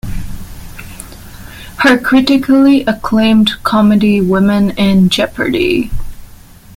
Her 1.81 1.95
critically 1.99 2.81
acclaimed 2.87 3.51
comedy 3.61 4.19
Women 4.19 4.71
in 4.71 5.09
Jeopardy! 5.09 5.91